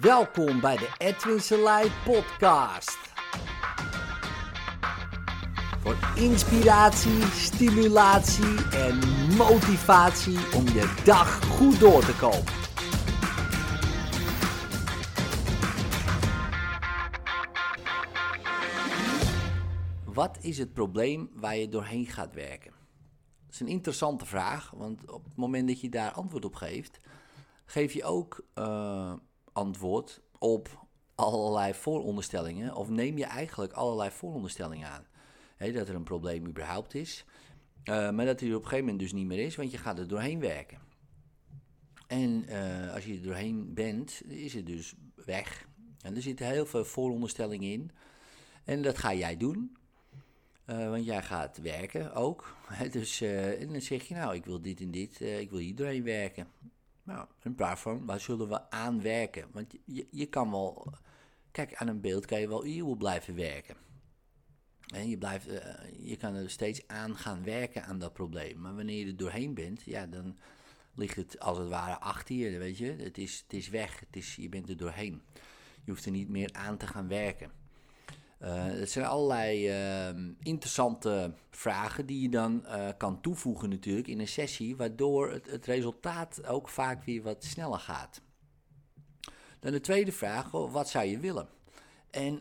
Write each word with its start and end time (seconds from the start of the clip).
Welkom 0.00 0.60
bij 0.60 0.76
de 0.76 0.94
Edwin 0.98 1.40
Selei 1.40 1.90
podcast. 2.04 2.98
Voor 5.80 5.96
inspiratie, 6.16 7.22
stimulatie 7.22 8.70
en 8.70 8.98
motivatie 9.36 10.38
om 10.54 10.64
je 10.64 11.02
dag 11.04 11.44
goed 11.44 11.80
door 11.80 12.04
te 12.04 12.16
komen. 12.16 12.52
Wat 20.04 20.38
is 20.40 20.58
het 20.58 20.72
probleem 20.72 21.30
waar 21.34 21.56
je 21.56 21.68
doorheen 21.68 22.06
gaat 22.06 22.34
werken? 22.34 22.72
Dat 23.44 23.54
is 23.54 23.60
een 23.60 23.68
interessante 23.68 24.26
vraag, 24.26 24.70
want 24.70 25.10
op 25.10 25.24
het 25.24 25.36
moment 25.36 25.68
dat 25.68 25.80
je 25.80 25.88
daar 25.88 26.12
antwoord 26.12 26.44
op 26.44 26.54
geeft, 26.54 27.00
geef 27.64 27.92
je 27.92 28.04
ook 28.04 28.44
uh, 28.54 29.12
antwoord 29.54 30.20
op 30.38 30.86
allerlei 31.14 31.74
vooronderstellingen, 31.74 32.74
of 32.74 32.88
neem 32.88 33.18
je 33.18 33.24
eigenlijk 33.24 33.72
allerlei 33.72 34.10
vooronderstellingen 34.10 34.88
aan. 34.88 35.06
dat 35.72 35.88
er 35.88 35.94
een 35.94 36.02
probleem 36.02 36.46
überhaupt 36.46 36.94
is, 36.94 37.24
uh, 37.84 38.10
maar 38.10 38.26
dat 38.26 38.40
hij 38.40 38.48
er 38.48 38.54
op 38.54 38.62
een 38.62 38.68
gegeven 38.68 38.84
moment 38.84 39.02
dus 39.02 39.12
niet 39.12 39.26
meer 39.26 39.46
is, 39.46 39.56
want 39.56 39.70
je 39.70 39.78
gaat 39.78 39.98
er 39.98 40.08
doorheen 40.08 40.40
werken. 40.40 40.78
En 42.06 42.44
uh, 42.48 42.94
als 42.94 43.04
je 43.04 43.14
er 43.14 43.22
doorheen 43.22 43.74
bent, 43.74 44.22
is 44.26 44.54
het 44.54 44.66
dus 44.66 44.94
weg. 45.14 45.68
En 46.00 46.16
er 46.16 46.22
zitten 46.22 46.46
heel 46.46 46.66
veel 46.66 46.84
vooronderstellingen 46.84 47.72
in. 47.72 47.90
En 48.64 48.82
dat 48.82 48.98
ga 48.98 49.14
jij 49.14 49.36
doen. 49.36 49.76
Uh, 50.66 50.90
want 50.90 51.04
jij 51.04 51.22
gaat 51.22 51.58
werken 51.58 52.14
ook. 52.14 52.56
dus 52.90 53.20
en 53.20 53.72
dan 53.72 53.80
zeg 53.80 54.02
je, 54.02 54.14
nou, 54.14 54.34
ik 54.34 54.44
wil 54.44 54.60
dit 54.60 54.80
en 54.80 54.90
dit, 54.90 55.20
ik 55.20 55.50
wil 55.50 55.58
hier 55.58 55.74
doorheen 55.74 56.04
werken. 56.04 56.46
Nou, 57.04 57.26
een 57.42 57.54
paar 57.54 57.78
van, 57.78 58.06
waar 58.06 58.20
zullen 58.20 58.48
we 58.48 58.70
aan 58.70 59.02
werken? 59.02 59.48
Want 59.52 59.74
je, 59.84 60.06
je 60.10 60.26
kan 60.26 60.50
wel, 60.50 60.92
kijk, 61.50 61.74
aan 61.74 61.88
een 61.88 62.00
beeld 62.00 62.26
kan 62.26 62.40
je 62.40 62.48
wel 62.48 62.64
eeuwen 62.64 62.98
blijven 62.98 63.34
werken. 63.34 63.76
En 64.94 65.08
je, 65.08 65.18
blijft, 65.18 65.46
je 65.98 66.16
kan 66.16 66.34
er 66.34 66.50
steeds 66.50 66.86
aan 66.86 67.16
gaan 67.16 67.44
werken 67.44 67.84
aan 67.84 67.98
dat 67.98 68.12
probleem. 68.12 68.60
Maar 68.60 68.74
wanneer 68.74 68.98
je 68.98 69.06
er 69.06 69.16
doorheen 69.16 69.54
bent, 69.54 69.82
ja, 69.82 70.06
dan 70.06 70.38
ligt 70.94 71.16
het 71.16 71.40
als 71.40 71.58
het 71.58 71.68
ware 71.68 71.98
achter 71.98 72.34
je, 72.34 72.58
weet 72.58 72.78
je. 72.78 72.96
Het 72.98 73.18
is, 73.18 73.40
het 73.42 73.52
is 73.52 73.68
weg, 73.68 74.00
het 74.00 74.16
is, 74.16 74.36
je 74.36 74.48
bent 74.48 74.68
er 74.68 74.76
doorheen. 74.76 75.22
Je 75.84 75.90
hoeft 75.90 76.04
er 76.04 76.10
niet 76.10 76.28
meer 76.28 76.52
aan 76.52 76.76
te 76.76 76.86
gaan 76.86 77.08
werken. 77.08 77.50
Uh, 78.44 78.64
het 78.64 78.90
zijn 78.90 79.04
allerlei 79.04 79.68
uh, 79.68 80.32
interessante 80.42 81.34
vragen 81.50 82.06
die 82.06 82.20
je 82.20 82.28
dan 82.28 82.64
uh, 82.64 82.88
kan 82.96 83.20
toevoegen 83.20 83.68
natuurlijk 83.68 84.08
in 84.08 84.20
een 84.20 84.28
sessie, 84.28 84.76
waardoor 84.76 85.30
het, 85.30 85.50
het, 85.50 85.66
resultaat 85.66 86.46
ook 86.46 86.68
vaak 86.68 87.04
weer 87.04 87.22
wat 87.22 87.44
sneller 87.44 87.78
gaat. 87.78 88.20
Dan 89.60 89.72
de 89.72 89.80
tweede 89.80 90.12
vraag, 90.12 90.50
wat 90.50 90.88
zou 90.88 91.04
je 91.04 91.18
willen? 91.18 91.48
En 92.10 92.40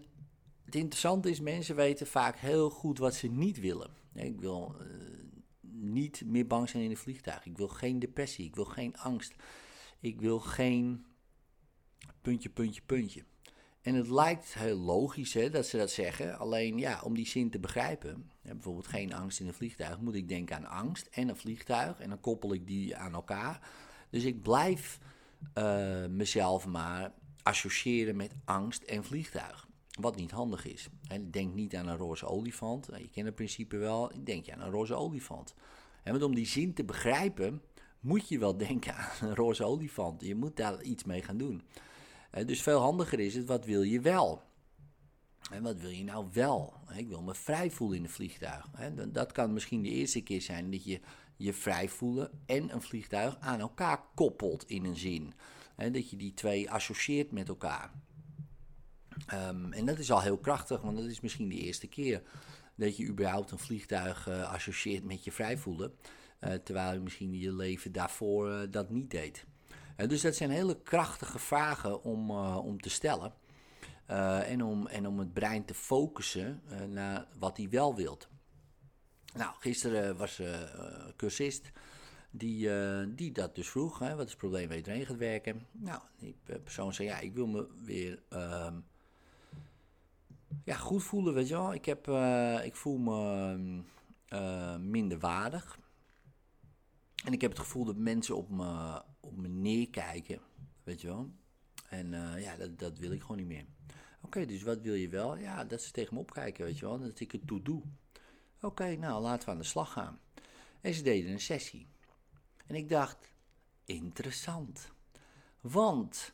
het 0.65 0.75
interessante 0.75 1.29
is, 1.29 1.39
mensen 1.39 1.75
weten 1.75 2.07
vaak 2.07 2.37
heel 2.37 2.69
goed 2.69 2.97
wat 2.97 3.15
ze 3.15 3.27
niet 3.27 3.59
willen. 3.59 3.89
Ik 4.13 4.39
wil 4.39 4.75
niet 5.83 6.23
meer 6.25 6.47
bang 6.47 6.69
zijn 6.69 6.83
in 6.83 6.89
een 6.89 6.97
vliegtuig. 6.97 7.45
Ik 7.45 7.57
wil 7.57 7.67
geen 7.67 7.99
depressie. 7.99 8.45
Ik 8.45 8.55
wil 8.55 8.65
geen 8.65 8.97
angst. 8.97 9.33
Ik 9.99 10.21
wil 10.21 10.39
geen 10.39 11.05
puntje, 12.21 12.49
puntje, 12.49 12.81
puntje. 12.81 13.23
En 13.83 13.95
het 13.95 14.09
lijkt 14.09 14.53
heel 14.53 14.77
logisch 14.77 15.33
hè, 15.33 15.49
dat 15.49 15.65
ze 15.65 15.77
dat 15.77 15.91
zeggen. 15.91 16.37
Alleen 16.37 16.77
ja, 16.77 17.01
om 17.03 17.15
die 17.15 17.27
zin 17.27 17.49
te 17.49 17.59
begrijpen, 17.59 18.31
bijvoorbeeld 18.41 18.87
geen 18.87 19.13
angst 19.13 19.39
in 19.39 19.47
een 19.47 19.53
vliegtuig, 19.53 19.99
moet 19.99 20.15
ik 20.15 20.27
denken 20.27 20.55
aan 20.55 20.65
angst 20.65 21.07
en 21.11 21.29
een 21.29 21.37
vliegtuig. 21.37 21.99
En 21.99 22.09
dan 22.09 22.19
koppel 22.19 22.53
ik 22.53 22.67
die 22.67 22.95
aan 22.97 23.13
elkaar. 23.13 23.59
Dus 24.09 24.23
ik 24.23 24.41
blijf 24.41 24.99
uh, 25.57 26.05
mezelf 26.05 26.65
maar 26.65 27.13
associëren 27.41 28.15
met 28.15 28.35
angst 28.45 28.83
en 28.83 29.03
vliegtuig. 29.03 29.67
Wat 29.99 30.15
niet 30.15 30.31
handig 30.31 30.65
is. 30.65 30.89
Ik 31.07 31.33
denk 31.33 31.53
niet 31.53 31.75
aan 31.75 31.87
een 31.87 31.97
roze 31.97 32.25
olifant. 32.25 32.85
Je 32.85 33.09
kent 33.09 33.25
het 33.25 33.35
principe 33.35 33.77
wel. 33.77 34.11
Denk 34.23 34.49
aan 34.49 34.61
een 34.61 34.71
roze 34.71 34.95
olifant. 34.95 35.53
En 36.03 36.11
want 36.11 36.23
om 36.23 36.35
die 36.35 36.45
zin 36.45 36.73
te 36.73 36.83
begrijpen, 36.83 37.61
moet 37.99 38.29
je 38.29 38.39
wel 38.39 38.57
denken 38.67 38.95
aan 38.95 39.27
een 39.27 39.35
roze 39.35 39.63
olifant. 39.63 40.25
Je 40.25 40.35
moet 40.35 40.55
daar 40.55 40.81
iets 40.81 41.03
mee 41.03 41.21
gaan 41.21 41.37
doen. 41.37 41.61
Dus 42.45 42.61
veel 42.61 42.79
handiger 42.79 43.19
is 43.19 43.35
het, 43.35 43.45
wat 43.45 43.65
wil 43.65 43.81
je 43.81 44.01
wel? 44.01 44.41
En 45.51 45.63
wat 45.63 45.79
wil 45.79 45.89
je 45.89 46.03
nou 46.03 46.27
wel? 46.31 46.73
Ik 46.95 47.07
wil 47.07 47.21
me 47.21 47.35
vrij 47.35 47.71
voelen 47.71 47.97
in 47.97 48.03
een 48.03 48.09
vliegtuig. 48.09 48.69
Dat 49.07 49.31
kan 49.31 49.53
misschien 49.53 49.83
de 49.83 49.89
eerste 49.89 50.21
keer 50.21 50.41
zijn 50.41 50.71
dat 50.71 50.83
je 50.83 50.99
je 51.37 51.53
vrij 51.53 51.89
voelen 51.89 52.31
en 52.45 52.73
een 52.73 52.81
vliegtuig 52.81 53.37
aan 53.39 53.59
elkaar 53.59 54.03
koppelt 54.15 54.67
in 54.67 54.85
een 54.85 54.95
zin. 54.95 55.33
Dat 55.75 56.09
je 56.09 56.17
die 56.17 56.33
twee 56.33 56.71
associeert 56.71 57.31
met 57.31 57.47
elkaar. 57.47 57.91
Um, 59.33 59.73
en 59.73 59.85
dat 59.85 59.99
is 59.99 60.11
al 60.11 60.21
heel 60.21 60.37
krachtig, 60.37 60.81
want 60.81 60.97
dat 60.97 61.05
is 61.05 61.21
misschien 61.21 61.49
de 61.49 61.55
eerste 61.55 61.87
keer 61.87 62.21
dat 62.75 62.97
je 62.97 63.07
überhaupt 63.07 63.51
een 63.51 63.59
vliegtuig 63.59 64.27
uh, 64.27 64.51
associeert 64.51 65.03
met 65.03 65.23
je 65.23 65.31
vrij 65.31 65.57
voelen. 65.57 65.93
Uh, 66.41 66.53
terwijl 66.53 66.93
je 66.93 66.99
misschien 66.99 67.39
je 67.39 67.53
leven 67.53 67.91
daarvoor 67.91 68.49
uh, 68.49 68.61
dat 68.69 68.89
niet 68.89 69.11
deed. 69.11 69.45
Dus 69.95 70.21
dat 70.21 70.35
zijn 70.35 70.49
hele 70.49 70.81
krachtige 70.81 71.39
vragen 71.39 72.03
om, 72.03 72.29
uh, 72.29 72.57
om 72.63 72.81
te 72.81 72.89
stellen. 72.89 73.33
Uh, 74.09 74.51
en, 74.51 74.63
om, 74.63 74.87
en 74.87 75.07
om 75.07 75.19
het 75.19 75.33
brein 75.33 75.65
te 75.65 75.73
focussen 75.73 76.61
naar 76.89 77.27
wat 77.39 77.57
hij 77.57 77.69
wel 77.69 77.95
wilt. 77.95 78.29
Nou, 79.33 79.53
gisteren 79.59 80.17
was 80.17 80.37
een 80.39 81.15
cursist 81.15 81.71
die, 82.31 82.69
die 83.15 83.31
dat 83.31 83.55
dus 83.55 83.69
vroeg. 83.69 83.99
Hè, 83.99 84.15
wat 84.15 84.25
is 84.25 84.31
het 84.31 84.39
probleem 84.39 84.67
waar 84.67 84.77
je 84.77 84.83
doorheen 84.83 85.05
gaat 85.05 85.17
werken? 85.17 85.67
Nou, 85.71 86.01
die 86.17 86.35
persoon 86.63 86.93
zei, 86.93 87.07
ja, 87.07 87.19
ik 87.19 87.33
wil 87.33 87.47
me 87.47 87.67
weer 87.81 88.23
ehm, 88.29 88.79
ja, 90.63 90.75
goed 90.75 91.03
voelen, 91.03 91.33
weet 91.33 91.47
je 91.47 91.53
wel. 91.53 91.73
Ik, 91.73 91.85
heb, 91.85 92.07
ik 92.63 92.75
voel 92.75 92.97
me 92.97 93.83
minder 94.79 95.19
waardig. 95.19 95.79
En 97.23 97.33
ik 97.33 97.41
heb 97.41 97.51
het 97.51 97.59
gevoel 97.59 97.85
dat 97.85 97.97
mensen 97.97 98.35
op 98.37 98.49
me, 98.49 99.01
op 99.23 99.37
me 99.37 99.47
neerkijken, 99.47 100.39
weet 100.83 101.01
je 101.01 101.07
wel. 101.07 101.29
En 101.89 102.11
uh, 102.11 102.43
ja, 102.43 102.55
dat, 102.55 102.79
dat 102.79 102.97
wil 102.97 103.11
ik 103.11 103.21
gewoon 103.21 103.37
niet 103.37 103.47
meer. 103.47 103.65
Oké, 104.21 104.45
dus 104.45 104.63
wat 104.63 104.81
wil 104.81 104.93
je 104.93 105.09
wel? 105.09 105.37
Ja, 105.37 105.63
dat 105.63 105.81
ze 105.81 105.91
tegen 105.91 106.13
me 106.13 106.19
opkijken, 106.19 106.65
weet 106.65 106.79
je 106.79 106.85
wel. 106.85 106.99
Dat 106.99 107.19
ik 107.19 107.31
het 107.31 107.47
toe 107.47 107.61
doe. 107.61 107.81
Oké, 108.61 108.95
nou, 108.95 109.21
laten 109.21 109.45
we 109.45 109.51
aan 109.51 109.57
de 109.57 109.63
slag 109.63 109.91
gaan. 109.91 110.19
En 110.81 110.93
ze 110.93 111.03
deden 111.03 111.31
een 111.31 111.39
sessie. 111.39 111.87
En 112.65 112.75
ik 112.75 112.89
dacht, 112.89 113.31
interessant. 113.85 114.91
Want, 115.61 116.33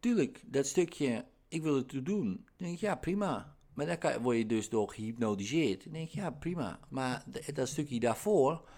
tuurlijk, 0.00 0.42
dat 0.46 0.66
stukje, 0.66 1.24
ik 1.48 1.62
wil 1.62 1.74
het 1.74 1.88
toe 1.88 2.02
doen. 2.02 2.26
Dan 2.26 2.54
denk 2.56 2.74
ik, 2.74 2.80
ja, 2.80 2.94
prima. 2.94 3.56
Maar 3.74 4.00
dan 4.00 4.22
word 4.22 4.36
je 4.36 4.46
dus 4.46 4.68
door 4.68 4.90
gehypnotiseerd. 4.90 5.84
Dan 5.84 5.92
denk 5.92 6.08
ik, 6.08 6.14
ja, 6.14 6.30
prima. 6.30 6.80
Maar 6.88 7.24
dat 7.54 7.68
stukje 7.68 8.00
daarvoor 8.00 8.68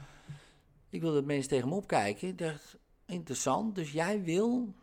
ik 0.90 1.00
wil 1.00 1.12
dat 1.12 1.24
mensen 1.24 1.48
tegen 1.48 1.68
me 1.68 1.74
opkijken. 1.74 2.28
Ik 2.28 2.38
dacht, 2.38 2.76
interessant. 3.10 3.74
Dus 3.74 3.92
jij 3.92 4.22
wil 4.22 4.74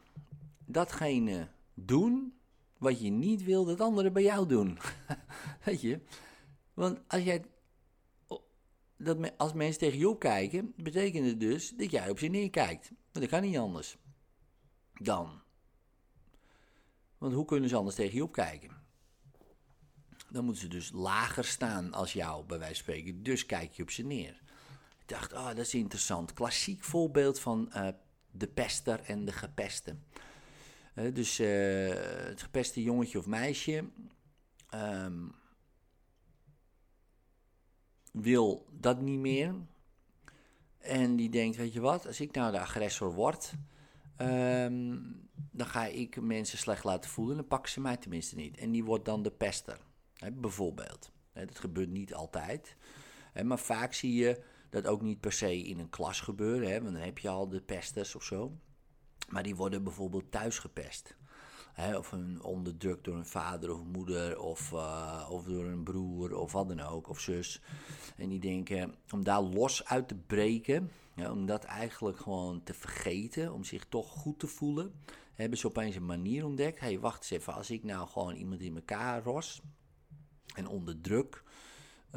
datgene 0.65 1.47
doen 1.73 2.33
wat 2.77 3.01
je 3.01 3.09
niet 3.09 3.43
wil 3.43 3.65
dat 3.65 3.81
anderen 3.81 4.13
bij 4.13 4.23
jou 4.23 4.47
doen. 4.47 4.77
Weet 5.65 5.81
je? 5.81 6.01
Want 6.73 6.99
als 7.07 7.23
jij 7.23 7.45
dat 8.97 9.37
als 9.37 9.53
mensen 9.53 9.79
tegen 9.79 9.99
je 9.99 10.09
opkijken, 10.09 10.73
betekent 10.75 11.25
het 11.25 11.39
dus 11.39 11.69
dat 11.69 11.91
jij 11.91 12.09
op 12.09 12.19
ze 12.19 12.27
neerkijkt. 12.27 12.91
Dat 13.11 13.27
kan 13.27 13.41
niet 13.41 13.57
anders. 13.57 13.97
Dan. 14.93 15.41
Want 17.17 17.33
hoe 17.33 17.45
kunnen 17.45 17.69
ze 17.69 17.75
anders 17.75 17.95
tegen 17.95 18.15
je 18.15 18.23
opkijken? 18.23 18.85
Dan 20.29 20.43
moeten 20.43 20.61
ze 20.61 20.69
dus 20.69 20.91
lager 20.91 21.45
staan 21.45 21.93
als 21.93 22.13
jou, 22.13 22.45
bij 22.45 22.59
wijze 22.59 22.83
van 22.83 22.83
spreken. 22.83 23.23
Dus 23.23 23.45
kijk 23.45 23.71
je 23.71 23.83
op 23.83 23.89
ze 23.89 24.03
neer 24.03 24.41
dacht, 25.07 25.33
oh, 25.33 25.47
dat 25.47 25.57
is 25.57 25.73
interessant. 25.73 26.33
Klassiek 26.33 26.83
voorbeeld 26.83 27.39
van 27.39 27.71
uh, 27.75 27.87
de 28.37 28.47
pester 28.47 28.99
en 28.99 29.25
de 29.25 29.31
gepeste. 29.31 29.95
Dus 31.13 31.39
uh, 31.39 31.47
het 32.27 32.41
gepeste 32.41 32.83
jongetje 32.83 33.17
of 33.17 33.25
meisje 33.25 33.85
um, 34.73 35.31
wil 38.11 38.67
dat 38.71 39.01
niet 39.01 39.19
meer. 39.19 39.55
En 40.77 41.15
die 41.15 41.29
denkt, 41.29 41.57
weet 41.57 41.73
je 41.73 41.79
wat, 41.79 42.07
als 42.07 42.19
ik 42.19 42.31
nou 42.31 42.51
de 42.51 42.59
agressor 42.59 43.13
word, 43.13 43.53
um, 44.17 45.29
dan 45.51 45.67
ga 45.67 45.85
ik 45.85 46.21
mensen 46.21 46.57
slecht 46.57 46.83
laten 46.83 47.09
voelen. 47.09 47.35
Dan 47.35 47.47
pakken 47.47 47.71
ze 47.71 47.81
mij 47.81 47.97
tenminste 47.97 48.35
niet. 48.35 48.57
En 48.57 48.71
die 48.71 48.83
wordt 48.83 49.05
dan 49.05 49.23
de 49.23 49.31
pester, 49.31 49.79
hè, 50.13 50.31
bijvoorbeeld. 50.31 51.11
Hè, 51.33 51.45
dat 51.45 51.59
gebeurt 51.59 51.89
niet 51.89 52.13
altijd. 52.13 52.75
Hè, 53.33 53.43
maar 53.43 53.59
vaak 53.59 53.93
zie 53.93 54.13
je 54.13 54.43
dat 54.69 54.87
ook 54.87 55.01
niet 55.01 55.19
per 55.19 55.31
se 55.31 55.63
in 55.63 55.79
een 55.79 55.89
klas 55.89 56.21
gebeuren, 56.21 56.69
hè, 56.69 56.81
want 56.81 56.93
dan 56.93 57.03
heb 57.03 57.17
je 57.17 57.29
al 57.29 57.49
de 57.49 57.61
pesters 57.61 58.15
of 58.15 58.23
zo. 58.23 58.57
Maar 59.29 59.43
die 59.43 59.55
worden 59.55 59.83
bijvoorbeeld 59.83 60.31
thuis 60.31 60.59
gepest. 60.59 61.15
Hè, 61.73 61.97
of 61.97 62.11
een 62.11 62.43
onderdrukt 62.43 63.03
door 63.03 63.15
een 63.15 63.25
vader 63.25 63.73
of 63.73 63.83
moeder, 63.83 64.39
of, 64.39 64.71
uh, 64.71 65.27
of 65.29 65.43
door 65.43 65.65
een 65.65 65.83
broer, 65.83 66.35
of 66.35 66.51
wat 66.51 66.67
dan 66.67 66.79
ook, 66.79 67.09
of 67.09 67.19
zus. 67.19 67.61
En 68.15 68.29
die 68.29 68.39
denken, 68.39 68.95
om 69.11 69.23
daar 69.23 69.41
los 69.41 69.85
uit 69.85 70.07
te 70.07 70.15
breken, 70.15 70.91
ja, 71.15 71.31
om 71.31 71.45
dat 71.45 71.63
eigenlijk 71.63 72.19
gewoon 72.19 72.63
te 72.63 72.73
vergeten, 72.73 73.53
om 73.53 73.63
zich 73.63 73.85
toch 73.85 74.09
goed 74.09 74.39
te 74.39 74.47
voelen. 74.47 74.93
hebben 75.33 75.57
ze 75.57 75.67
opeens 75.67 75.95
een 75.95 76.05
manier 76.05 76.45
ontdekt. 76.45 76.79
hey, 76.79 76.99
wacht 76.99 77.17
eens 77.17 77.29
even, 77.29 77.53
als 77.53 77.69
ik 77.69 77.83
nou 77.83 78.07
gewoon 78.07 78.35
iemand 78.35 78.61
in 78.61 78.75
elkaar 78.75 79.23
ros 79.23 79.61
en 80.55 80.67
onderdruk 80.67 81.43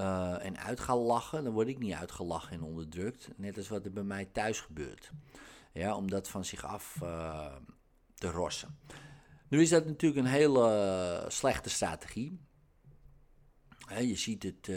uh, 0.00 0.44
en 0.44 0.58
uit 0.58 0.86
lachen, 0.88 1.44
dan 1.44 1.52
word 1.52 1.68
ik 1.68 1.78
niet 1.78 1.94
uitgelachen 1.94 2.52
en 2.52 2.62
onderdrukt. 2.62 3.28
Net 3.36 3.56
als 3.56 3.68
wat 3.68 3.84
er 3.84 3.92
bij 3.92 4.02
mij 4.02 4.24
thuis 4.24 4.60
gebeurt. 4.60 5.10
Ja, 5.72 5.96
om 5.96 6.10
dat 6.10 6.28
van 6.28 6.44
zich 6.44 6.64
af 6.64 6.98
uh, 7.02 7.56
te 8.14 8.30
rossen. 8.30 8.78
Nu 9.48 9.60
is 9.60 9.68
dat 9.68 9.86
natuurlijk 9.86 10.20
een 10.20 10.32
hele 10.32 11.24
slechte 11.28 11.70
strategie. 11.70 12.40
je, 13.98 14.16
ziet 14.16 14.42
het, 14.42 14.68
uh, 14.68 14.76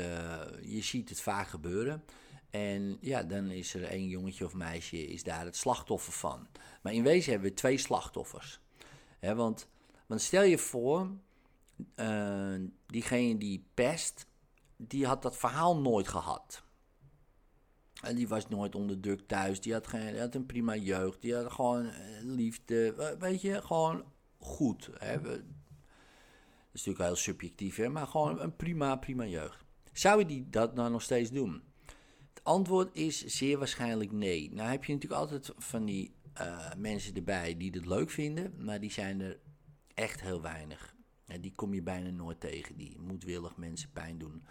je 0.62 0.82
ziet 0.82 1.10
het 1.10 1.22
vaak 1.22 1.48
gebeuren. 1.48 2.04
En 2.50 2.98
ja, 3.02 3.24
dan 3.24 3.50
is 3.50 3.74
er 3.74 3.84
één 3.84 4.08
jongetje 4.08 4.46
of 4.46 4.54
meisje 4.54 5.08
is 5.08 5.24
daar 5.24 5.46
het 5.46 5.56
slachtoffer 5.56 6.14
van. 6.14 6.48
Maar 6.82 6.94
in 6.94 7.04
wezen 7.04 7.32
hebben 7.32 7.50
we 7.50 7.56
twee 7.56 7.78
slachtoffers. 7.78 8.60
want, 9.20 9.68
want 10.08 10.22
stel 10.22 10.44
je 10.44 10.58
voor, 10.58 11.10
diegene 12.86 13.38
die 13.38 13.66
pest, 13.74 14.26
die 14.88 15.06
had 15.06 15.22
dat 15.22 15.38
verhaal 15.38 15.78
nooit 15.78 16.08
gehad. 16.08 16.64
En 18.02 18.16
die 18.16 18.28
was 18.28 18.48
nooit 18.48 18.76
onderdrukt 18.76 19.28
thuis. 19.28 19.62
Die 19.62 19.74
had, 19.74 19.88
geen, 19.88 20.20
had 20.20 20.36
een 20.36 20.46
prima 20.46 20.76
jeugd. 20.76 21.22
Die 21.22 21.36
had 21.36 21.52
gewoon 21.52 21.90
eh, 21.90 22.22
liefde. 22.22 23.16
Weet 23.20 23.42
je, 23.42 23.62
gewoon 23.62 24.04
goed. 24.38 24.90
Hè? 24.94 25.22
Dat 25.22 25.42
is 26.72 26.86
natuurlijk 26.86 27.06
heel 27.06 27.16
subjectief, 27.16 27.76
hè? 27.76 27.90
maar 27.90 28.08
gewoon 28.08 28.40
een 28.40 28.56
prima, 28.56 28.96
prima 28.96 29.26
jeugd. 29.26 29.64
Zou 29.92 30.20
je 30.20 30.26
die 30.26 30.50
dat 30.50 30.76
nou 30.76 30.92
nog 30.92 31.02
steeds 31.02 31.32
doen? 31.32 31.64
Het 32.34 32.44
antwoord 32.44 32.96
is 32.96 33.26
zeer 33.26 33.58
waarschijnlijk 33.58 34.12
nee. 34.12 34.54
Nou 34.54 34.70
heb 34.70 34.84
je 34.84 34.94
natuurlijk 34.94 35.22
altijd 35.22 35.52
van 35.58 35.86
die 35.86 36.16
uh, 36.42 36.74
mensen 36.78 37.16
erbij 37.16 37.58
die 37.58 37.72
het 37.72 37.86
leuk 37.86 38.10
vinden, 38.10 38.54
maar 38.58 38.80
die 38.80 38.92
zijn 38.92 39.22
er 39.22 39.40
echt 39.94 40.22
heel 40.22 40.42
weinig. 40.42 40.96
Ja, 41.26 41.38
die 41.38 41.52
kom 41.56 41.74
je 41.74 41.82
bijna 41.82 42.10
nooit 42.10 42.40
tegen, 42.40 42.78
die 42.78 43.00
moedwillig 43.00 43.58
mensen 43.58 43.92
pijn 43.92 44.18
doen, 44.18 44.44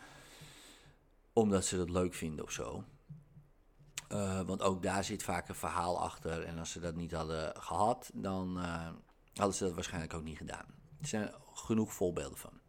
omdat 1.32 1.64
ze 1.64 1.76
dat 1.76 1.90
leuk 1.90 2.14
vinden 2.14 2.44
of 2.44 2.50
zo. 2.50 2.84
Uh, 4.12 4.40
want 4.40 4.62
ook 4.62 4.82
daar 4.82 5.04
zit 5.04 5.22
vaak 5.22 5.48
een 5.48 5.54
verhaal 5.54 6.00
achter. 6.00 6.42
En 6.42 6.58
als 6.58 6.70
ze 6.70 6.80
dat 6.80 6.94
niet 6.94 7.12
hadden 7.12 7.62
gehad, 7.62 8.10
dan 8.14 8.58
uh, 8.58 8.90
hadden 9.34 9.54
ze 9.56 9.64
dat 9.64 9.74
waarschijnlijk 9.74 10.14
ook 10.14 10.22
niet 10.22 10.36
gedaan. 10.36 10.66
Er 11.00 11.06
zijn 11.06 11.34
genoeg 11.54 11.92
voorbeelden 11.92 12.38
van. 12.38 12.60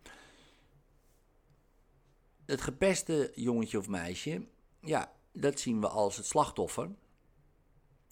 Het 2.45 2.62
gepeste 2.62 3.31
jongetje 3.36 3.77
of 3.77 3.88
meisje, 3.88 4.48
ja, 4.81 5.12
dat 5.31 5.60
zien 5.60 5.81
we 5.81 5.88
als 5.88 6.18
het 6.18 6.25
slachtoffer. 6.25 6.89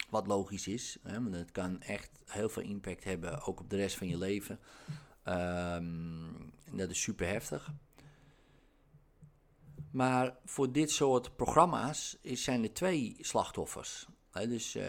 Wat 0.10 0.28
logisch 0.28 0.68
is, 0.68 0.98
hè, 1.04 1.24
want 1.24 1.36
het 1.36 1.52
kan 1.52 1.82
echt 1.82 2.10
heel 2.26 2.50
veel 2.50 2.64
impact 2.64 3.04
hebben, 3.04 3.42
ook 3.42 3.60
op 3.60 3.70
de 3.70 3.76
rest 3.76 3.98
van 3.98 4.08
je 4.08 4.18
leven. 4.18 4.60
Um, 5.26 6.54
dat 6.72 6.90
is 6.90 7.02
super 7.02 7.28
heftig. 7.28 7.72
Maar 9.92 10.38
voor 10.46 10.72
dit 10.72 10.92
soort 10.92 11.36
programma's 11.36 12.18
zijn 12.24 12.64
er 12.64 12.74
twee 12.74 13.16
slachtoffers. 13.20 14.08
dus 14.32 14.76
uh, 14.76 14.84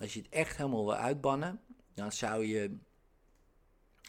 als 0.00 0.14
je 0.14 0.20
het 0.20 0.28
echt 0.28 0.56
helemaal 0.56 0.84
wil 0.84 0.94
uitbannen, 0.94 1.60
dan 1.94 2.12
zou 2.12 2.46
je 2.46 2.78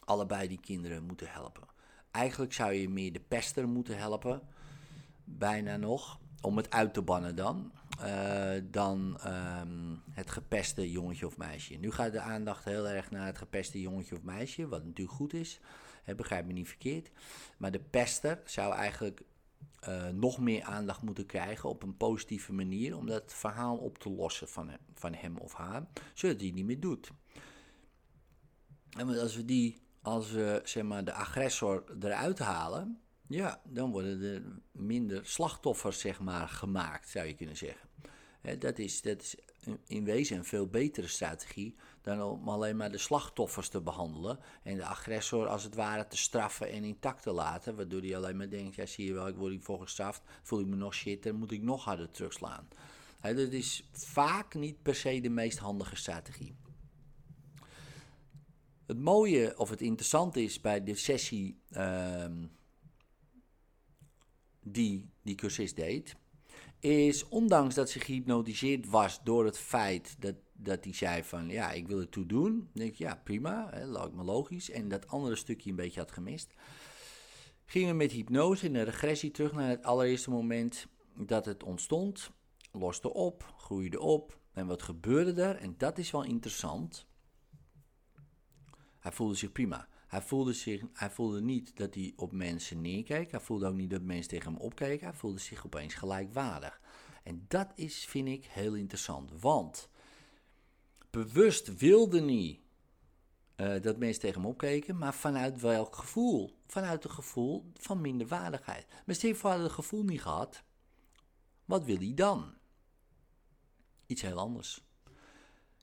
allebei 0.06 0.48
die 0.48 0.60
kinderen 0.60 1.04
moeten 1.04 1.28
helpen. 1.28 1.68
Eigenlijk 2.12 2.54
zou 2.54 2.74
je 2.74 2.90
meer 2.90 3.14
de 3.14 3.20
pester 3.20 3.68
moeten 3.68 3.98
helpen, 3.98 4.42
bijna 5.24 5.78
nog, 5.78 6.20
om 6.42 6.58
het 6.58 6.72
uit 6.72 6.94
te 6.94 7.02
bannen 7.02 7.36
dan, 7.36 7.72
uh, 8.02 8.52
dan 8.64 9.20
um, 9.28 10.04
het 10.12 10.32
gepeste 10.32 10.92
jongetje 10.92 11.26
of 11.26 11.38
meisje. 11.38 11.76
Nu 11.76 11.92
gaat 11.92 12.12
de 12.12 12.20
aandacht 12.20 12.64
heel 12.64 12.88
erg 12.88 13.12
naar 13.12 13.26
het 13.26 13.38
gepeste 13.38 13.82
jongetje 13.82 14.16
of 14.16 14.22
meisje, 14.22 14.68
wat 14.68 14.84
natuurlijk 14.84 15.18
goed 15.18 15.34
is. 15.34 15.60
He, 16.04 16.16
begrijp 16.16 16.46
me 16.46 16.54
niet 16.54 16.68
verkeerd. 16.68 17.12
Maar 17.58 17.72
de 17.72 17.80
pester 17.80 18.42
zou 18.46 18.74
eigenlijk 18.74 19.24
uh, 19.88 20.08
nog 20.08 20.40
meer 20.40 20.64
aandacht 20.64 21.02
moeten 21.02 21.26
krijgen 21.26 21.70
op 21.70 21.84
een 21.84 21.98
positieve 21.98 22.54
manier 22.54 22.98
om 22.98 23.06
dat 23.06 23.34
verhaal 23.34 23.78
op 23.78 23.98
te 23.98 24.10
lossen 24.10 24.48
van 24.48 24.70
hem, 24.70 24.80
van 24.94 25.14
hem 25.14 25.38
of 25.38 25.54
haar, 25.54 25.88
zodat 26.14 26.42
hij 26.42 26.52
niet 26.52 26.66
meer 26.66 26.80
doet. 26.80 27.12
En 28.90 29.20
als 29.20 29.36
we 29.36 29.46
die, 29.46 29.82
als 30.02 30.32
we 30.32 30.62
zeg 30.64 30.84
maar 30.84 31.06
de 31.06 31.14
agressor 31.14 31.84
eruit 32.00 32.40
halen, 32.40 33.02
ja, 33.28 33.62
dan 33.66 33.92
worden 33.92 34.22
er 34.22 34.44
minder 34.72 35.26
slachtoffers 35.26 36.00
zeg 36.00 36.20
maar 36.20 36.48
gemaakt, 36.48 37.10
zou 37.10 37.28
je 37.28 37.34
kunnen 37.34 37.58
zeggen. 37.58 37.90
Dat, 38.60 38.80
is, 38.80 39.02
dat 39.02 39.22
is 39.22 39.36
in 39.88 40.04
wezen 40.04 40.38
een 40.38 40.46
veel 40.46 40.68
betere 40.68 41.08
strategie 41.08 41.76
dan 42.02 42.22
om 42.22 42.50
alleen 42.50 42.78
maar 42.78 42.92
de 42.92 42.98
slachtoffers 42.98 43.70
te 43.70 43.82
behandelen 43.82 44.40
en 44.64 44.76
de 44.76 44.86
agressor 44.86 45.48
als 45.48 45.64
het 45.64 45.76
ware 45.76 46.08
te 46.08 46.18
straffen 46.18 46.72
en 46.72 46.84
intact 46.84 47.24
te 47.24 47.32
laten, 47.32 47.76
waardoor 47.76 48.02
hij 48.02 48.18
alleen 48.18 48.38
maar 48.38 48.50
denkt, 48.50 48.76
ja 48.76 48.86
zie 48.86 49.06
je 49.06 49.14
wel, 49.14 49.28
ik 49.28 49.36
word 49.36 49.52
hiervoor 49.52 49.82
gestraft, 49.82 50.22
voel 50.42 50.60
ik 50.60 50.68
me 50.68 50.76
nog 50.76 50.94
shit, 50.94 51.24
dan 51.24 51.36
moet 51.36 51.52
ik 51.52 51.62
nog 51.62 51.84
harder 51.84 52.12
terugslaan. 52.12 52.68
dat 53.22 53.38
is 53.38 53.90
vaak 53.92 54.54
niet 54.54 54.82
per 54.82 54.96
se 54.96 55.22
de 55.22 55.30
meest 55.30 55.58
handige 55.58 55.96
strategie. 55.96 56.56
Het 58.86 59.00
mooie 59.00 59.58
of 59.58 59.70
het 59.70 59.82
interessante 59.82 60.44
is 60.44 60.62
bij 60.62 60.84
de 60.84 60.96
sessie 60.96 61.62
uh, 61.72 62.26
die 64.64 65.12
die 65.22 65.36
cursist 65.36 65.76
deed, 65.76 66.16
is 66.84 67.28
ondanks 67.28 67.76
dat 67.76 67.90
ze 67.90 68.00
gehypnotiseerd 68.00 68.90
was 68.90 69.24
door 69.24 69.46
het 69.46 69.58
feit 69.58 70.16
dat, 70.20 70.36
dat 70.54 70.84
hij 70.84 70.94
zei 70.94 71.24
van 71.24 71.50
ja, 71.50 71.72
ik 71.72 71.88
wil 71.88 72.00
het 72.00 72.12
toe 72.12 72.26
doen. 72.26 72.70
Denk 72.74 72.96
ja, 72.96 73.22
prima, 73.24 73.68
hè, 73.72 73.86
lijkt 73.86 74.14
me 74.14 74.24
logisch. 74.24 74.70
En 74.70 74.88
dat 74.88 75.08
andere 75.08 75.36
stukje 75.36 75.70
een 75.70 75.76
beetje 75.76 76.00
had 76.00 76.12
gemist. 76.12 76.54
Gingen 77.66 77.90
we 77.90 77.96
met 77.96 78.12
hypnose 78.12 78.66
in 78.66 78.74
de 78.74 78.82
regressie 78.82 79.32
terug 79.32 79.52
naar 79.52 79.70
het 79.70 79.84
allereerste 79.84 80.30
moment 80.30 80.88
dat 81.16 81.46
het 81.46 81.64
ontstond. 81.64 82.32
Loste 82.72 83.14
op, 83.14 83.54
groeide 83.58 84.00
op. 84.00 84.40
En 84.54 84.68
wat 84.68 84.82
gebeurde 84.82 85.42
er? 85.42 85.56
En 85.56 85.76
dat 85.78 85.98
is 85.98 86.12
wel 86.12 86.24
interessant. 86.24 87.06
Hij 89.00 89.12
voelde 89.12 89.36
zich 89.36 89.52
prima. 89.52 89.88
Hij 90.14 90.22
voelde, 90.22 90.54
zich, 90.54 90.82
hij 90.94 91.10
voelde 91.10 91.42
niet 91.42 91.78
dat 91.78 91.96
hij 91.96 92.14
op 92.16 92.32
mensen 92.32 92.82
neerkeek. 92.82 93.32
Hij 93.32 93.40
voelde 93.40 93.68
ook 93.68 93.76
niet 93.76 93.90
dat 93.90 94.02
mensen 94.02 94.30
tegen 94.30 94.52
hem 94.52 94.62
opkeken. 94.62 95.08
Hij 95.08 95.16
voelde 95.16 95.40
zich 95.40 95.66
opeens 95.66 95.94
gelijkwaardig. 95.94 96.82
En 97.24 97.46
dat 97.48 97.72
is, 97.76 98.06
vind 98.06 98.28
ik, 98.28 98.46
heel 98.46 98.74
interessant. 98.74 99.32
Want 99.40 99.90
bewust 101.10 101.78
wilde 101.78 102.22
niet 102.22 102.60
uh, 103.58 103.82
dat 103.82 103.98
mensen 103.98 104.22
tegen 104.22 104.42
hem 104.42 104.50
opkeken, 104.50 104.98
maar 104.98 105.14
vanuit 105.14 105.62
welk 105.62 105.96
gevoel? 105.96 106.60
Vanuit 106.68 107.04
het 107.04 107.12
gevoel 107.12 107.72
van 107.74 108.02
minderwaardigheid. 108.02 108.88
Maar 109.06 109.16
Steve 109.16 109.48
had 109.48 109.60
het 109.60 109.72
gevoel 109.72 110.04
niet 110.04 110.22
gehad. 110.22 110.64
Wat 111.66 111.84
wil 111.84 111.98
hij 111.98 112.14
dan? 112.14 112.54
Iets 114.06 114.22
heel 114.22 114.38
anders. 114.40 114.84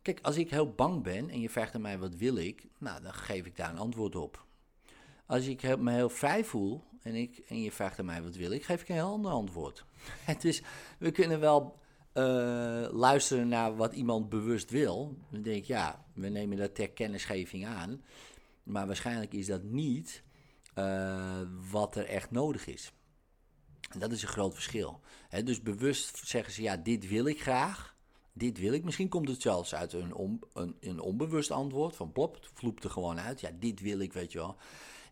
Kijk, 0.03 0.19
als 0.23 0.37
ik 0.37 0.51
heel 0.51 0.73
bang 0.75 1.03
ben 1.03 1.31
en 1.31 1.41
je 1.41 1.51
vraagt 1.51 1.75
aan 1.75 1.81
mij 1.81 1.99
wat 1.99 2.15
wil 2.15 2.37
ik, 2.37 2.67
nou 2.79 3.03
dan 3.03 3.15
geef 3.15 3.47
ik 3.47 3.57
daar 3.57 3.71
een 3.71 3.79
antwoord 3.79 4.17
op. 4.17 4.47
Als 5.27 5.47
ik 5.47 5.79
me 5.79 5.93
heel 5.93 6.11
vrij 6.11 6.45
voel 6.45 6.85
en, 7.03 7.15
ik, 7.15 7.39
en 7.49 7.61
je 7.61 7.73
vraagt 7.73 7.99
aan 7.99 8.05
mij 8.05 8.23
wat 8.23 8.37
wil 8.37 8.51
ik, 8.51 8.65
geef 8.65 8.81
ik 8.81 8.89
een 8.89 8.95
heel 8.95 9.13
ander 9.13 9.31
antwoord. 9.31 9.85
dus 10.41 10.63
we 10.99 11.11
kunnen 11.11 11.41
wel 11.41 11.79
uh, 12.15 12.89
luisteren 12.91 13.49
naar 13.49 13.77
wat 13.77 13.93
iemand 13.93 14.29
bewust 14.29 14.71
wil. 14.71 15.17
Dan 15.31 15.43
denk 15.43 15.57
ik, 15.57 15.65
ja, 15.65 16.05
we 16.15 16.29
nemen 16.29 16.57
dat 16.57 16.75
ter 16.75 16.91
kennisgeving 16.91 17.67
aan. 17.67 18.03
Maar 18.63 18.87
waarschijnlijk 18.87 19.33
is 19.33 19.47
dat 19.47 19.63
niet 19.63 20.23
uh, 20.75 21.41
wat 21.71 21.97
er 21.97 22.07
echt 22.07 22.31
nodig 22.31 22.67
is. 22.67 22.93
Dat 23.99 24.13
is 24.13 24.23
een 24.23 24.29
groot 24.29 24.55
verschil. 24.55 25.01
Dus 25.45 25.63
bewust 25.63 26.29
zeggen 26.29 26.53
ze, 26.53 26.63
ja, 26.63 26.77
dit 26.77 27.09
wil 27.09 27.27
ik 27.27 27.43
graag 27.43 27.97
dit 28.41 28.59
wil 28.59 28.73
ik. 28.73 28.85
Misschien 28.85 29.09
komt 29.09 29.29
het 29.29 29.43
zelfs 29.43 29.75
uit 29.75 29.93
een, 29.93 30.41
een, 30.53 30.77
een 30.81 31.01
onbewust 31.01 31.51
antwoord. 31.51 31.97
Van 31.97 32.13
plop, 32.13 32.35
het 32.35 32.49
vloept 32.55 32.85
er 32.85 32.91
gewoon 32.91 33.21
uit. 33.21 33.41
Ja, 33.41 33.51
dit 33.59 33.81
wil 33.81 33.99
ik, 33.99 34.13
weet 34.13 34.33
je 34.33 34.39
wel. 34.39 34.57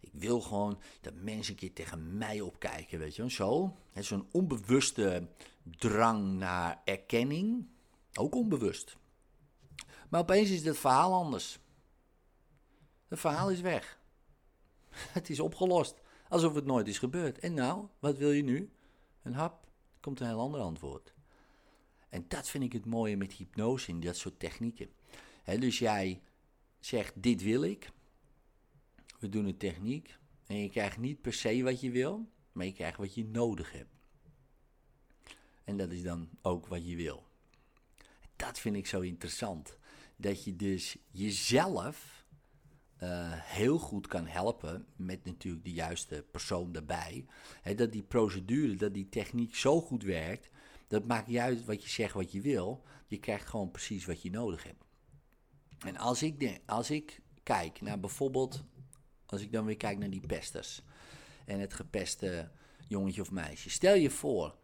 Ik 0.00 0.10
wil 0.12 0.40
gewoon 0.40 0.78
dat 1.00 1.14
mensen 1.14 1.52
een 1.52 1.58
keer 1.58 1.72
tegen 1.72 2.16
mij 2.16 2.40
opkijken, 2.40 2.98
weet 2.98 3.16
je 3.16 3.22
wel. 3.22 3.30
Zo. 3.30 3.76
Een 3.92 4.26
onbewuste 4.32 5.28
drang 5.62 6.38
naar 6.38 6.82
erkenning. 6.84 7.68
Ook 8.14 8.34
onbewust. 8.34 8.96
Maar 10.08 10.20
opeens 10.20 10.50
is 10.50 10.64
het 10.64 10.78
verhaal 10.78 11.12
anders. 11.12 11.58
Het 13.08 13.20
verhaal 13.20 13.50
is 13.50 13.60
weg. 13.60 13.98
Het 15.16 15.30
is 15.30 15.40
opgelost. 15.40 16.00
Alsof 16.28 16.54
het 16.54 16.64
nooit 16.64 16.88
is 16.88 16.98
gebeurd. 16.98 17.38
En 17.38 17.54
nou, 17.54 17.86
wat 17.98 18.18
wil 18.18 18.30
je 18.30 18.42
nu? 18.42 18.72
Een 19.22 19.34
hap. 19.34 19.66
Komt 20.00 20.20
een 20.20 20.26
heel 20.26 20.40
ander 20.40 20.60
antwoord. 20.60 21.14
En 22.28 22.36
dat 22.36 22.48
vind 22.48 22.64
ik 22.64 22.72
het 22.72 22.86
mooie 22.86 23.16
met 23.16 23.32
hypnose 23.32 23.90
in 23.90 24.00
dat 24.00 24.16
soort 24.16 24.38
technieken. 24.38 24.88
dus 25.58 25.78
jij 25.78 26.22
zegt: 26.80 27.22
Dit 27.22 27.42
wil 27.42 27.62
ik. 27.62 27.90
We 29.18 29.28
doen 29.28 29.46
een 29.46 29.56
techniek. 29.56 30.16
En 30.46 30.56
je 30.56 30.68
krijgt 30.68 30.98
niet 30.98 31.20
per 31.20 31.32
se 31.32 31.62
wat 31.62 31.80
je 31.80 31.90
wil, 31.90 32.28
maar 32.52 32.66
je 32.66 32.72
krijgt 32.72 32.98
wat 32.98 33.14
je 33.14 33.24
nodig 33.24 33.72
hebt. 33.72 33.94
En 35.64 35.76
dat 35.76 35.90
is 35.90 36.02
dan 36.02 36.28
ook 36.42 36.66
wat 36.66 36.88
je 36.88 36.96
wil. 36.96 37.26
Dat 38.36 38.58
vind 38.58 38.76
ik 38.76 38.86
zo 38.86 39.00
interessant. 39.00 39.78
Dat 40.16 40.44
je 40.44 40.56
dus 40.56 40.96
jezelf 41.10 42.26
eh, 42.96 43.32
heel 43.32 43.78
goed 43.78 44.06
kan 44.06 44.26
helpen 44.26 44.86
met 44.96 45.24
natuurlijk 45.24 45.64
de 45.64 45.72
juiste 45.72 46.24
persoon 46.30 46.72
daarbij. 46.72 47.26
Dat 47.76 47.92
die 47.92 48.02
procedure, 48.02 48.74
dat 48.74 48.94
die 48.94 49.08
techniek 49.08 49.54
zo 49.54 49.80
goed 49.80 50.02
werkt, 50.02 50.50
dat 50.88 51.06
maakt 51.06 51.26
niet 51.26 51.38
uit 51.38 51.64
wat 51.64 51.82
je 51.82 51.88
zegt, 51.88 52.14
wat 52.14 52.32
je 52.32 52.40
wil. 52.40 52.84
Je 53.06 53.18
krijgt 53.18 53.46
gewoon 53.46 53.70
precies 53.70 54.04
wat 54.04 54.22
je 54.22 54.30
nodig 54.30 54.62
hebt. 54.62 54.84
En 55.78 55.96
als 55.96 56.22
ik, 56.22 56.40
denk, 56.40 56.60
als 56.66 56.90
ik 56.90 57.20
kijk 57.42 57.80
naar 57.80 58.00
bijvoorbeeld, 58.00 58.64
als 59.26 59.40
ik 59.40 59.52
dan 59.52 59.64
weer 59.64 59.76
kijk 59.76 59.98
naar 59.98 60.10
die 60.10 60.26
pesters 60.26 60.82
en 61.44 61.60
het 61.60 61.74
gepeste 61.74 62.50
jongetje 62.88 63.20
of 63.20 63.30
meisje. 63.30 63.70
Stel 63.70 63.94
je 63.94 64.10
voor, 64.10 64.56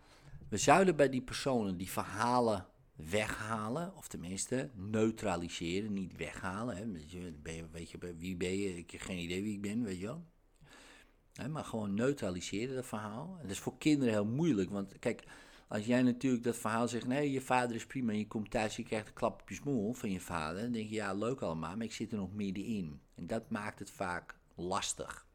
we 0.48 0.56
zouden 0.56 0.96
bij 0.96 1.08
die 1.08 1.22
personen 1.22 1.76
die 1.76 1.90
verhalen 1.90 2.66
weghalen, 2.96 3.96
of 3.96 4.08
tenminste 4.08 4.70
neutraliseren, 4.74 5.92
niet 5.92 6.16
weghalen. 6.16 6.76
Hè. 6.76 6.82
Je, 7.06 7.34
weet 7.72 7.90
je, 7.90 8.14
wie 8.16 8.36
ben 8.36 8.56
je? 8.56 8.76
Ik 8.76 8.90
heb 8.90 9.00
geen 9.00 9.18
idee 9.18 9.42
wie 9.42 9.54
ik 9.54 9.60
ben, 9.60 9.82
weet 9.82 9.98
je 9.98 10.06
wel. 10.06 10.24
maar 11.48 11.64
gewoon 11.64 11.94
neutraliseren 11.94 12.74
dat 12.74 12.86
verhaal. 12.86 13.34
En 13.36 13.42
dat 13.42 13.50
is 13.50 13.58
voor 13.58 13.78
kinderen 13.78 14.14
heel 14.14 14.26
moeilijk, 14.26 14.70
want 14.70 14.98
kijk, 14.98 15.24
als 15.68 15.86
jij 15.86 16.02
natuurlijk 16.02 16.44
dat 16.44 16.56
verhaal 16.56 16.88
zegt, 16.88 17.06
nee, 17.06 17.30
je 17.30 17.40
vader 17.40 17.76
is 17.76 17.86
prima, 17.86 18.12
je 18.12 18.26
komt 18.26 18.50
thuis, 18.50 18.76
je 18.76 18.82
krijgt 18.82 19.08
een 19.08 19.14
klap 19.14 19.40
op 19.40 19.48
je 19.48 19.54
smoel 19.54 19.92
van 19.92 20.10
je 20.10 20.20
vader, 20.20 20.62
dan 20.62 20.72
denk 20.72 20.88
je, 20.88 20.94
ja, 20.94 21.12
leuk 21.12 21.40
allemaal, 21.40 21.76
maar 21.76 21.86
ik 21.86 21.92
zit 21.92 22.12
er 22.12 22.18
nog 22.18 22.32
middenin. 22.32 23.00
En 23.14 23.26
dat 23.26 23.50
maakt 23.50 23.78
het 23.78 23.90
vaak 23.90 24.36
lastig. 24.54 25.26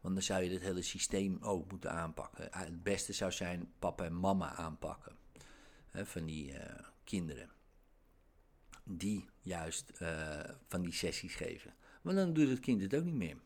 Want 0.00 0.14
dan 0.14 0.22
zou 0.22 0.42
je 0.42 0.50
het 0.50 0.62
hele 0.62 0.82
systeem 0.82 1.38
ook 1.40 1.70
moeten 1.70 1.92
aanpakken. 1.92 2.50
Ah, 2.50 2.60
het 2.60 2.82
beste 2.82 3.12
zou 3.12 3.32
zijn 3.32 3.72
papa 3.78 4.04
en 4.04 4.20
mama 4.20 4.54
aanpakken 4.54 5.16
van 5.92 6.24
die 6.24 6.52
uh, 6.52 6.58
kinderen. 7.04 7.50
Die 8.84 9.28
juist 9.42 9.92
uh, 10.02 10.40
van 10.66 10.82
die 10.82 10.92
sessies 10.92 11.34
geven. 11.34 11.74
Want 12.02 12.16
dan 12.16 12.32
doet 12.32 12.48
het 12.48 12.60
kind 12.60 12.82
het 12.82 12.94
ook 12.94 13.04
niet 13.04 13.14
meer. 13.14 13.36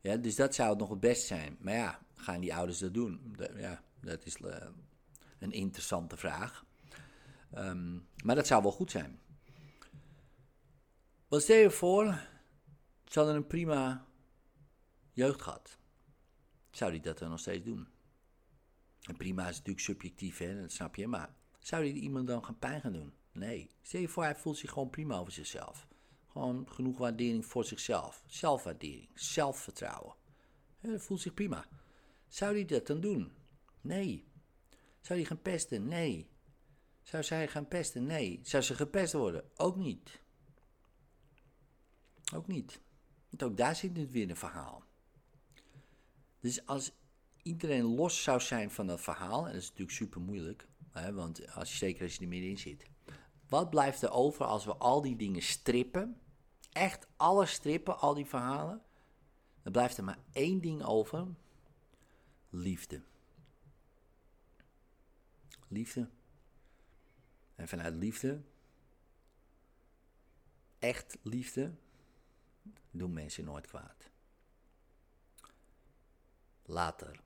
Ja, 0.00 0.16
dus 0.16 0.36
dat 0.36 0.54
zou 0.54 0.70
het 0.70 0.78
nog 0.78 0.90
het 0.90 1.00
best 1.00 1.26
zijn. 1.26 1.56
Maar 1.60 1.74
ja, 1.74 2.00
gaan 2.14 2.40
die 2.40 2.54
ouders 2.54 2.78
dat 2.78 2.94
doen? 2.94 3.36
ja, 3.56 3.82
dat 4.04 4.24
is 4.24 4.38
uh, 4.38 4.56
een 5.38 5.52
interessante 5.52 6.16
vraag. 6.16 6.64
Um, 7.54 8.08
maar 8.24 8.34
dat 8.34 8.46
zou 8.46 8.62
wel 8.62 8.72
goed 8.72 8.90
zijn. 8.90 9.20
Wat 11.28 11.42
stel 11.42 11.56
je 11.56 11.70
voor, 11.70 12.04
ze 13.04 13.18
hadden 13.18 13.36
een 13.36 13.46
prima 13.46 14.06
jeugd 15.12 15.42
gehad. 15.42 15.78
Zou 16.70 16.90
die 16.90 17.00
dat 17.00 17.18
dan 17.18 17.30
nog 17.30 17.40
steeds 17.40 17.64
doen? 17.64 17.88
En 19.00 19.16
prima 19.16 19.48
is 19.48 19.56
natuurlijk 19.56 19.84
subjectief, 19.84 20.38
hè, 20.38 20.60
dat 20.60 20.72
snap 20.72 20.96
je, 20.96 21.06
maar 21.06 21.34
zou 21.58 21.82
die 21.82 21.92
iemand 21.92 22.26
dan 22.26 22.44
gaan 22.44 22.58
pijn 22.58 22.80
gaan 22.80 22.92
doen? 22.92 23.12
Nee. 23.32 23.70
Stel 23.82 24.00
je 24.00 24.08
voor, 24.08 24.22
hij 24.22 24.36
voelt 24.36 24.58
zich 24.58 24.70
gewoon 24.70 24.90
prima 24.90 25.16
over 25.16 25.32
zichzelf. 25.32 25.86
Gewoon 26.26 26.68
genoeg 26.70 26.98
waardering 26.98 27.46
voor 27.46 27.64
zichzelf. 27.64 28.24
Zelfwaardering, 28.26 29.08
zelfvertrouwen. 29.14 30.14
Hij 30.78 30.98
voelt 30.98 31.20
zich 31.20 31.34
prima. 31.34 31.66
Zou 32.28 32.54
hij 32.54 32.64
dat 32.64 32.86
dan 32.86 33.00
doen? 33.00 33.32
Nee. 33.84 34.24
Zou 35.00 35.18
hij 35.18 35.28
gaan 35.28 35.42
pesten? 35.42 35.88
Nee. 35.88 36.28
Zou 37.02 37.22
zij 37.22 37.48
gaan 37.48 37.68
pesten? 37.68 38.06
Nee. 38.06 38.40
Zou 38.42 38.62
ze 38.62 38.74
gepest 38.74 39.12
worden? 39.12 39.50
Ook 39.56 39.76
niet. 39.76 40.20
Ook 42.34 42.46
niet. 42.46 42.80
Want 43.30 43.42
ook 43.42 43.56
daar 43.56 43.76
zit 43.76 43.96
het 43.96 44.10
weer 44.10 44.30
een 44.30 44.36
verhaal. 44.36 44.84
Dus 46.40 46.66
als 46.66 46.92
iedereen 47.42 47.84
los 47.84 48.22
zou 48.22 48.40
zijn 48.40 48.70
van 48.70 48.86
dat 48.86 49.00
verhaal, 49.00 49.46
en 49.46 49.52
dat 49.52 49.62
is 49.62 49.68
natuurlijk 49.68 49.96
super 49.96 50.20
moeilijk, 50.20 50.66
hè, 50.90 51.12
want 51.12 51.52
als 51.52 51.78
zeker 51.78 52.02
als 52.02 52.14
je 52.14 52.22
er 52.22 52.28
middenin 52.28 52.58
zit. 52.58 52.86
Wat 53.48 53.70
blijft 53.70 54.02
er 54.02 54.10
over 54.10 54.44
als 54.44 54.64
we 54.64 54.76
al 54.76 55.02
die 55.02 55.16
dingen 55.16 55.42
strippen? 55.42 56.20
Echt 56.72 57.06
alles 57.16 57.52
strippen, 57.52 57.98
al 57.98 58.14
die 58.14 58.26
verhalen. 58.26 58.82
Dan 59.62 59.72
blijft 59.72 59.96
er 59.96 60.04
maar 60.04 60.18
één 60.32 60.60
ding 60.60 60.84
over: 60.84 61.26
liefde. 62.50 63.02
Liefde. 65.74 66.08
En 67.54 67.68
vanuit 67.68 67.94
liefde, 67.94 68.42
echt 70.78 71.16
liefde, 71.22 71.74
doen 72.90 73.12
mensen 73.12 73.44
nooit 73.44 73.66
kwaad. 73.66 74.10
Later. 76.62 77.20